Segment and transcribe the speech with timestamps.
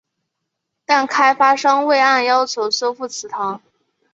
[0.83, 3.61] 但开发商未按要求修复祠堂。